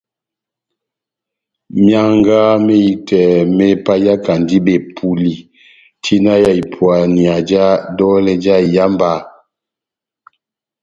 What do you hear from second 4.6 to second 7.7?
bepuli tina ya ipuania ja